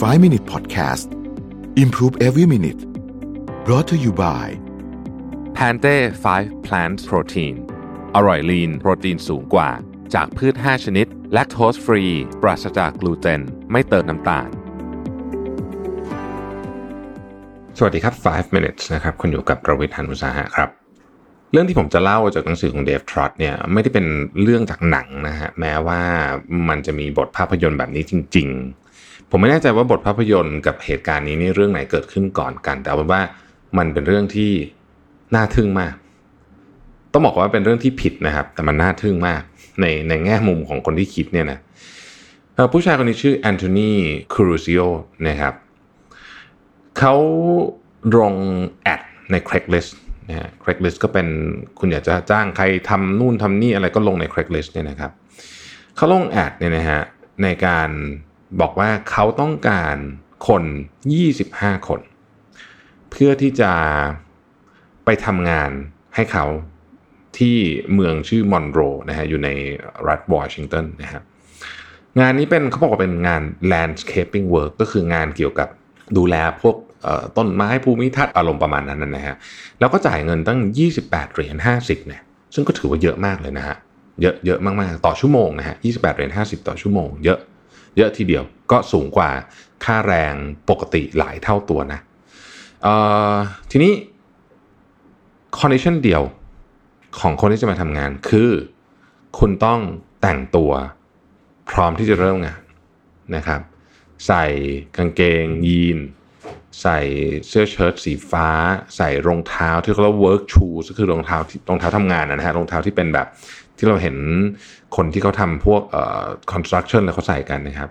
[0.00, 1.12] 5 Minute Podcast
[1.76, 2.80] Improve Every Minute
[3.66, 4.46] brought to you by
[5.54, 5.96] แพนเต้
[6.32, 7.54] 5 plant protein
[8.14, 9.70] อร่อยลีนโปรตีนสูงกว่า
[10.14, 12.04] จากพืช 5 ชนิด แลคโตสฟรี
[12.42, 13.40] ปราศจากกลูเตน
[13.72, 14.48] ไม่เติมน้ำตาล
[17.78, 20.70] สวัสดีครับ 5 minutes นะครับ คุณอยู่กับประวิทยานุสาหะครับ
[21.52, 24.06] เรื่องที่ผมจะเล่าจากหนังสือของเดฟทรอตเนี่ยไม่ได้เป็น
[24.42, 26.00] เรื่องจากหนังนะฮะแม้ว่า
[26.68, 28.81] มันจะมีบทภาพยนตร์แบบนี้จริงๆ
[29.30, 33.22] ผมไม่แน่ใจว่าบทภาพยนตร์กับเหตุการณ์นี้นี่เรื่องไหนเกิดขึ้นก่อนกัน แต่เอาเป็นว่า
[33.78, 34.50] มันเป็นเรื่องที่
[35.34, 35.94] น่าทึ่งมาก
[37.12, 39.42] ต้องบอกว่าเป็นเรื่องที่ผิดนะครับ แต่มันน่าทึ่งมาก
[39.80, 41.58] ในในแง่มุมของคนที่คิดเนี่ยนะ
[42.72, 43.92] ผู้ชายคนนี้ชื่อแอนโทนี
[44.32, 44.80] คูรูซิโอ
[45.28, 45.54] นะครับ
[46.98, 47.14] เขา
[48.16, 48.34] ลง
[48.82, 49.92] แอดใน Craigslist
[50.28, 51.26] นะฮะ Craigslist ก็เป็น
[51.78, 55.12] คุณอยากจะจ้างใครทำนู่นทำนี่อะไรก็ลงใน Craigslist เนี่ยนะครับ
[55.96, 57.00] เขาลงแอดเนี่ยนะฮะ
[57.42, 57.90] ในการ
[58.60, 59.96] บอกว่าเขาต้องการ
[60.48, 60.64] คน
[61.24, 62.00] 25 คน
[63.10, 63.72] เพื่อที่จะ
[65.04, 65.70] ไปทำงาน
[66.14, 66.46] ให้เขา
[67.38, 67.56] ที่
[67.94, 69.48] เมืองชื่อมอนโรนะฮะอยู่ใน
[70.08, 71.22] รัฐวอชิงตันนะฮะ
[72.20, 75.68] งานนี้เป็นเขาบอกว่าเป็นงาน landscaping work ก็คืองานเกี่ยวกับ
[76.16, 76.76] ดูแลพวก
[77.36, 79.36] ต้นไม้ภูมิทัศน์อารมณ์ประมาณนั้นนะฮะ
[79.80, 80.58] แล้วก็จ่ายเงินตั้ง
[80.98, 82.22] 28เหรียญ50เนี่ย
[82.54, 83.76] ซึ่งก็ถือว่าเยอะมากเลยนะฮะ
[84.22, 87.38] เยอะเยอะมากๆ ต่อชั่วโมงนะฮะ28เหรียญ50 ต่อชั่วโมง เยอะ
[87.96, 89.30] เยอะทีเดียวก็สูงกว่า
[89.84, 90.34] ค่าแรง
[90.70, 92.00] ปกติหลายเท่าตัวนะ
[93.70, 93.92] ทีนี้
[95.58, 96.22] condition เดียว
[97.20, 98.50] ของคนที่จะมาทำงานคือ
[99.38, 99.80] คุณต้อง
[100.22, 100.72] แต่งตัว
[101.70, 102.62] พร้อมที่จะเริ่มงาน
[103.36, 103.60] นะครับ
[104.26, 104.44] ใส่
[104.96, 105.98] กางเกงยีน
[106.82, 106.98] ใส่
[107.48, 108.48] เสื้อเชิ้ตสีฟ้า
[108.96, 113.26] ใส่รองเท้าที่เขาเรียกว่า work shoes ก็คือรองเท้าที่รองเท้าทำงานนะฮะรองเท้าที่เป็นแบบ
[113.82, 114.16] ที่เราเห็น
[114.96, 117.88] คนที่เขาทำพวกเอ่อ construction แล้วเขาใส่กันนะครับ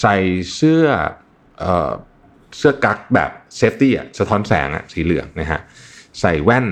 [0.00, 0.16] ใส่
[0.54, 0.84] เสื้อ
[1.58, 1.90] เอ่อ
[2.56, 5.60] เสื้อกั๊กแบบ safety อะสะท้อนแสงอะสีเหลืองนะฮะ
[6.20, 6.66] ใส่แว่น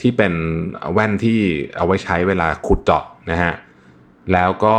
[0.00, 0.34] ที่เป็น
[0.92, 1.40] แว่นที่
[1.76, 3.52] เอาไว้ใช้เวลาขุดเจาะนะฮะ
[4.32, 4.76] แล้วก็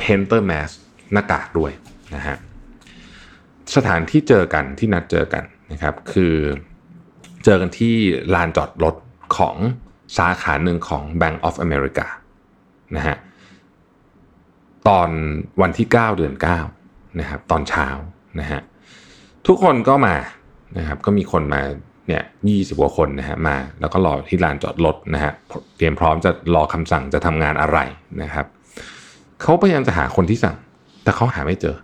[0.00, 0.74] painter mask
[1.12, 1.72] หน้ากากด้วย
[2.14, 2.36] นะฮะ
[3.76, 6.34] สถานที่เจอกันที่นัดเจอกันนะครับ คือ
[7.44, 7.94] เจอกันที่
[8.34, 8.96] ลานจอดรถ
[9.36, 9.56] ของ
[10.16, 12.06] สาขาหนึ่งของ Bank of America
[12.96, 13.16] นะฮะ
[14.88, 15.08] ตอน
[15.60, 16.34] วันที่ 9 เดือน
[16.76, 17.88] 9นะครับตอนเช้า
[18.40, 18.60] นะฮะ
[19.46, 20.16] ทุกคนก็มา
[20.78, 21.60] นะครับก็มีคนมา
[22.08, 25.32] เนี่ยยี่สิบกว่าคนนะฮะมาแล้วก็รอที่ลานจอดรถนะฮะ
[25.76, 27.78] เตรียมพร้อมจะรอคำสั่งจะทำงานอะไร
[28.22, 28.46] นะครับ
[29.42, 30.56] เขาพยายามจะหาคนที่สั่ง
[31.02, 31.76] แต่เขาหาไม่เจอ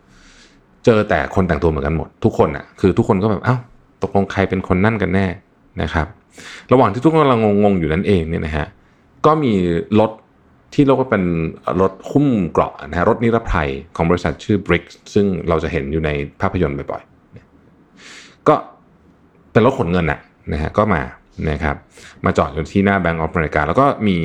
[0.85, 3.57] เจอแต่คนแต่งตัวเหมือนกันหมด ทุกคนอะคือทุกคนก็แบบเอ้า
[4.03, 5.27] ตกลงใครเป็นคนนั่นกันแน่
[5.83, 6.07] นะครับ
[6.73, 8.67] ระหว่างที่ทุกคนกำลังงงๆอยู่นั่นเองเนี่ยนะฮะ
[9.27, 9.53] ก็มี
[10.01, 10.11] รถ
[10.75, 11.25] ที่เรียกว่าเป็น
[11.81, 14.85] รถหุ้มเกราะนะฮะรถนิรภัยของบริษัทชื่อ Brick
[15.15, 18.55] ซึ่งเราจะเห็นอยู่ในภาพยนตร์บ่อยๆ ก็
[19.53, 20.21] เป็นรถขนเงินนะ
[20.53, 21.03] นะฮะก็มา
[21.51, 21.77] นะครับ
[22.25, 24.19] มาจอดอยู่ที่หน้า Bank of America แล้วก็มี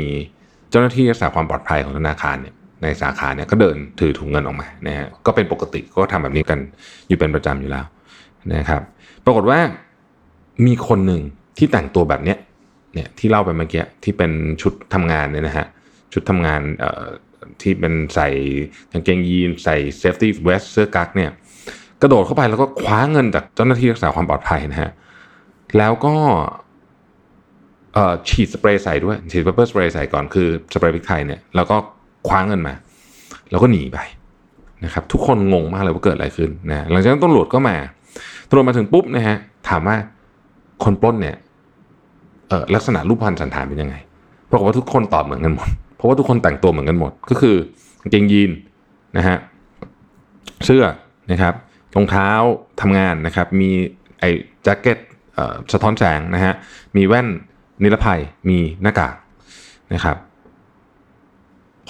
[0.69, 6.59] เจ้าหน้าที่รักษาความปลอดภัยของธนาคารเนี่ยในสาขาเนี่ยก็เดินถือถุงเงินออกมานะฮะก็เป็นปกติก็ทำแบบนี้กัน
[7.07, 7.85] อยู่เป็นประจำอยู่แล้ว
[8.53, 8.81] นะครับ
[9.25, 9.59] ปรากฏว่า
[10.65, 11.21] มีคนหนึ่ง
[11.59, 12.37] ที่แต่งตัวแบบเนี้ย
[12.93, 14.31] เนี่ยที่เล่าไปเมื่อกี้ที่เป็น
[14.61, 15.67] ชุดทำงานเนี่ยนะฮะ
[16.13, 17.05] ชุดทำงานเอ่อ
[17.61, 18.29] ที่เป็นใส่
[18.91, 21.31] กางเกงยีนใส่ safety vest เสื้อกั๊กเนี่ย
[22.01, 24.91] กระโดดเข้าไปแล้วก็คว้าเงินจากเจ้าหน้าที่รักษาความปลอดภัยนะฮะ
[25.77, 26.15] แล้วก็
[28.29, 31.75] ฉีดสเปรย์ใส่ด้วยฉีด pepper spray ใส่ก่อนคือสเปรย์พริกไทยเนี่ยแล้วก็
[32.27, 32.73] คว้าเงินมา
[33.51, 33.99] แล้วก็หนีไป
[34.85, 37.77] นะครับทุกคนงงมากเลยว่าเกิดอะไรขึ้นนะหลังจากนั้นตำรวจก็มา
[38.47, 39.37] ตำรวจมาถึงปุ๊บนะฮะ
[39.69, 39.95] ถามว่า
[40.83, 41.35] คนปล้นเนี่ย
[42.75, 43.95] ลักษณะรูปพรรณสันฐานเป็นยังไง
[44.49, 47.55] ปรากฏว่าทุกคนตอบเหมือนกันหมด เพราะว่าทุกคนแต่งตัวเหมือนกันหมด ก็คือ
[48.01, 48.51] กางเกงยีน
[49.17, 49.37] นะฮะ
[50.65, 50.83] เสื้อ
[51.31, 51.53] นะครับ
[51.95, 52.29] รองเท้า
[52.81, 53.69] ทำงานนะครับ มี
[54.19, 54.29] ไอ้
[54.63, 54.97] แจ็คเก็ต
[55.73, 56.53] สะท้อนแสงนะฮะ
[56.95, 57.27] มีแว่น
[57.83, 59.15] นิรภัยมีหน้ากาก
[59.93, 60.17] นะครับ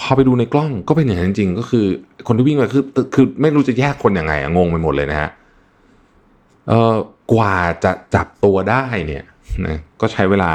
[0.08, 1.86] อไปดูในกล้องก็เป็นอย่างนั้นจริงก็คือ
[2.26, 2.84] คนที่วิ่งไปคือ
[3.14, 5.30] คือไม่รู้จะแยกคนยังไงงงไปหมดเลยนะฮะ
[6.68, 6.94] เออ
[7.32, 9.24] กว่าจะจับตัวได้เนี่ย
[9.66, 10.50] นะก็ใช้เวลา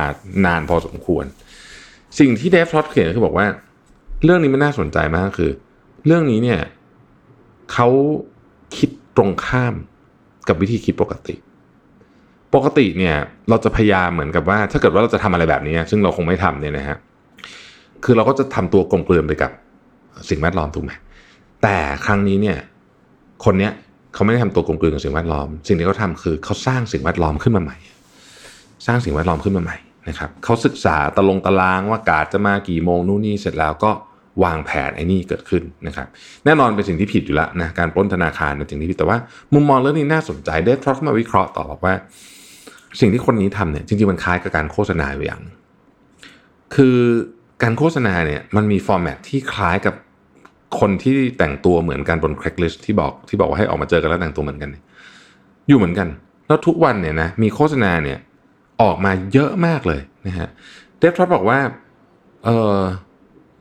[0.46, 1.26] นานพอสมควร
[2.20, 3.48] สิ่งที่เดฟทรอตเขียนคือบอกว่า
[4.24, 5.52] เรื่องนี้มันน่าสนใจมากคือ
[6.06, 6.60] เรื่องนี้เนี่ย
[7.74, 7.88] เขา
[8.78, 9.74] คิดตรงข้าม
[10.48, 11.36] กับวิธีคิดปกติ
[12.56, 13.16] ปกติเนี่ย
[13.50, 16.98] เราจะพยายามเหมือนกับว่า ถ้าเกิดว่าเราจะทำอะไรแบบนี้ ซึ่งเราคงไม่ทำเนี่ยนะฮะ
[18.04, 19.52] คือเราก็จะทำตัวกลมกลืนไปกับ
[20.30, 20.92] สิ่งแวดล้อมถูกไหม
[21.64, 22.58] แต่ครั้งนี้เนี่ย
[23.46, 23.72] คนเนี้ย
[24.14, 27.78] เขาไม่ได้ทำตัวกลมกลืนกับสิ่งแวดล้อม สิ่งที่เขาทาคือเขาสร้างสิ่งแวดล้อมขึ้นมาใหม่
[28.88, 29.78] สร้างสิ่งแวดล้อมขึ้นมาใหม่
[30.10, 33.92] นะครับเขาศึกษาตะลงตารางว่ากาดจะมากี่โมงนู่นนี่เสร็จแล้วก็
[34.44, 36.08] วางแผนไอ้นี่เกิดขึ้นนะครับ
[36.46, 39.18] แน่นอนเป็นสิ่งที่ผิดอยู่แล้วนะการปล้นธนาคารเป็นสิ่งที่ผิดแต่ว่า
[39.54, 41.94] มุมมองเรื่องนี้น่าสนใจเดฟทรอตมาวิเคราะห์ต่อบอกว่า
[43.00, 45.42] สิ่งที่คนนี้ทำเนี่ยจริงๆมันคล้ายกับการโฆษณาอย่าง
[46.76, 46.98] คือ
[47.64, 49.96] การโฆษณาเนี่ยมันมีฟอร์แมตที่คล้ายกับ
[50.80, 54.70] คนที่แต่งตัวเหมือนกันบน Craigslist ที่บอกที่บอกว่าให้ออกมาเจอกันแล้วแต่งตัวเหมือนกัน
[55.68, 56.08] อยู่เหมือนกัน
[56.48, 58.18] แล้วทุกวันเนี่ยนะมีโฆษณาเนี่ย
[58.82, 60.50] ออกมาเยอะมากเลยนะฮะ
[60.98, 61.60] เดฟทรอตบอกว่า
[62.46, 62.80] เออ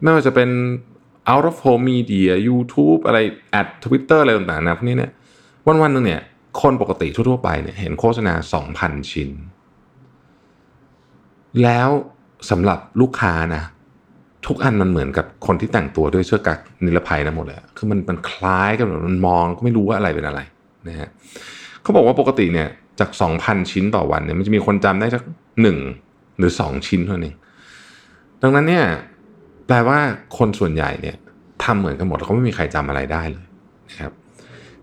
[0.03, 0.51] ไม่ว่าจะเป็น
[1.33, 3.19] out of home media YouTube อะไร
[3.61, 5.13] at Twitter อะไรต่างๆนะพวกนี้เนี่ย
[5.67, 6.23] วันวันหนึ่งเนี่ย
[6.63, 8.35] คนปกติทั่วๆไปเนี่ยเห็นโฆษณา
[8.73, 9.31] 2,000 ชิ้น
[11.63, 11.89] แล้ว
[12.51, 13.63] สำหรับลูกค้านะ
[14.47, 20.41] ทุกอันมันเหมือนกับคนที่แต่งตัวด้วยเสื้อกั๊กนิรภัยนะหมดเลยคือมันมันคล้ายกันมันมองก็ไม่รู้ว่าอะไรเป็นอะไร
[20.89, 21.09] นะฮะ
[21.83, 22.69] เขาบอกว่าปกติเนี่ย
[23.01, 23.11] จาก
[23.41, 25.23] 2,000 ชิ้นต่อวันเนี่ยมันจะมีคนจำได้สัก
[25.63, 25.79] หนึ่ง
[26.39, 27.35] หรือ 2 ชิ้นเท่านั้น
[28.43, 28.85] ดังนั้นเนี่ย
[29.67, 29.99] แปลว่า
[30.39, 31.17] คนส่วนใหญ่เนี่ย
[31.65, 33.45] ทำเหมือนกันหมดเขาไม่มีใครจำอะไรได้เลย
[33.89, 34.13] นะครับ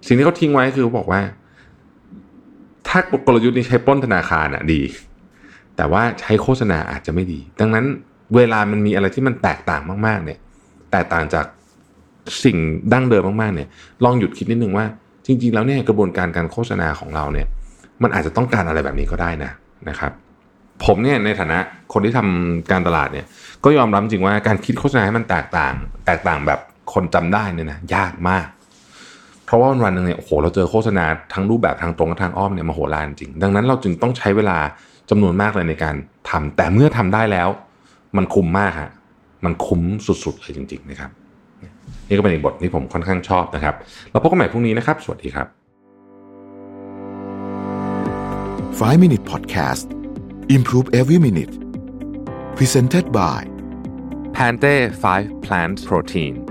[0.07, 1.21] สิ่งที่เขาทิ้งไว้คือเขาบอกว่า
[2.87, 4.81] ถ้ากลยุทธ์นี้ใช้ป้นธนาคารอะดี
[5.75, 7.85] แต่ว่าใช้โฆษณาอาจจะไม่ดี ดังนั้น
[8.35, 10.39] เวลามันมีอะไรที่มันแตกต่างมากๆเนี่ย
[10.91, 11.45] แตกต่างจาก
[12.43, 12.57] สิ่ง
[12.93, 13.67] ดั้งเดิมมากๆเนี่ย
[14.03, 14.85] ลองหยุดคิดนิดนึงว่า
[15.25, 17.47] จริง ๆ แล้วเนี่ยกระบวนการการโฆษณาของเราเนี่ย
[18.03, 19.51] มันอาจจะต้องการอะไรแบบนี้ก็ได้นะ
[19.89, 20.11] นะครับ
[20.85, 21.57] ผมเนี่ยในฐานะ
[21.93, 23.25] คนที่ทำการตลาดเนี่ย
[23.63, 25.73] ก็ยอมรับจริงว่าการคิดโฆษณาให้มันแตกต่าง
[26.05, 26.59] แตกต่างแบบ
[26.93, 28.47] คนจำได้เนี่ยนะยากมาก
[29.45, 34.57] เพราะว่าวันวันหนึ่งเนี่ยโอ้โหเราเจอโฆษณาทั้งรูปแบบทางตรงและทางอ้อมเนี่ยมาโหฬารจริง ดังนั้นเราจึงต้องใช้เวลา
[35.09, 35.95] จำนวนมากเลยในการ
[36.29, 37.49] ทำแต่เมื่อทำได้แล้ว
[38.17, 38.91] มันคุ้มมากฮะ
[39.45, 41.11] มันคุ้มสุดๆเลยจริง ๆ นะครับ
[42.07, 43.75] นี่ก็เป็นอีกบทที่ผมค่อนข้างชอบนะครับ
[44.11, 45.60] เราพบกันใหม่พรุ่งนี้นะครับ สวัสดีครับ
[48.81, 49.91] 5 Minute Podcast
[50.49, 51.51] Improve Every Minute.
[52.55, 53.45] Presented by
[54.33, 56.43] Pante 5 Plant Protein